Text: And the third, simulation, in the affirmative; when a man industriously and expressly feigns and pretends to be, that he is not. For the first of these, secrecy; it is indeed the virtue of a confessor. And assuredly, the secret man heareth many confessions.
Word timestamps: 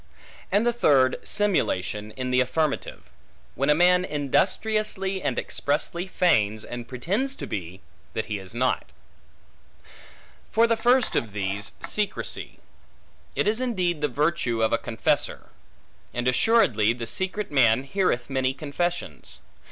And 0.51 0.65
the 0.65 0.73
third, 0.73 1.19
simulation, 1.23 2.09
in 2.13 2.31
the 2.31 2.39
affirmative; 2.41 3.03
when 3.53 3.69
a 3.69 3.75
man 3.75 4.03
industriously 4.03 5.21
and 5.21 5.37
expressly 5.37 6.07
feigns 6.07 6.65
and 6.65 6.87
pretends 6.87 7.35
to 7.35 7.45
be, 7.45 7.81
that 8.13 8.25
he 8.25 8.39
is 8.39 8.55
not. 8.55 8.89
For 10.49 10.65
the 10.65 10.75
first 10.75 11.15
of 11.15 11.33
these, 11.33 11.73
secrecy; 11.81 12.57
it 13.35 13.47
is 13.47 13.61
indeed 13.61 14.01
the 14.01 14.07
virtue 14.07 14.63
of 14.63 14.73
a 14.73 14.79
confessor. 14.79 15.49
And 16.15 16.27
assuredly, 16.27 16.93
the 16.93 17.05
secret 17.05 17.51
man 17.51 17.83
heareth 17.83 18.27
many 18.27 18.55
confessions. 18.55 19.39